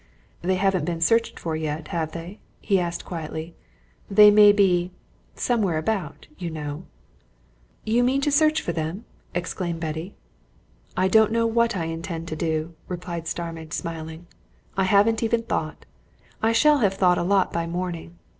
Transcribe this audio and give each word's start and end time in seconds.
"They 0.41 0.55
haven't 0.55 0.85
been 0.85 0.99
searched 0.99 1.39
for 1.39 1.55
yet, 1.55 1.89
have 1.89 2.13
they?" 2.13 2.39
he 2.59 2.79
asked 2.79 3.05
quietly. 3.05 3.53
"They 4.09 4.31
may 4.31 4.51
be 4.51 4.89
somewhere 5.35 5.77
about, 5.77 6.25
you 6.39 6.49
know." 6.49 6.85
"You 7.85 8.03
mean 8.03 8.19
to 8.21 8.31
search 8.31 8.63
for 8.63 8.71
them?" 8.71 9.05
exclaimed 9.35 9.79
Betty. 9.79 10.15
"I 10.97 11.07
don't 11.07 11.31
know 11.31 11.45
what 11.45 11.75
I 11.77 11.85
intend 11.85 12.27
to 12.29 12.35
do," 12.35 12.73
replied 12.87 13.27
Starmidge, 13.27 13.73
smiling. 13.73 14.25
"I 14.75 14.85
haven't 14.85 15.21
even 15.21 15.43
thought. 15.43 15.85
I 16.41 16.51
shall 16.51 16.79
have 16.79 16.95
thought 16.95 17.19
a 17.19 17.21
lot 17.21 17.53
by 17.53 17.67
morning. 17.67 18.17